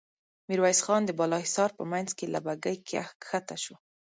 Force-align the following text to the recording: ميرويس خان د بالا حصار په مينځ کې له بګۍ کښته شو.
ميرويس 0.47 0.79
خان 0.85 1.01
د 1.05 1.11
بالا 1.19 1.37
حصار 1.45 1.69
په 1.77 1.83
مينځ 1.91 2.09
کې 2.17 2.25
له 2.33 2.39
بګۍ 2.45 2.77
کښته 3.23 3.55
شو. 3.63 3.75